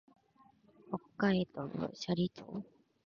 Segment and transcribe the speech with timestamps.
[0.89, 2.63] 北海道斜里町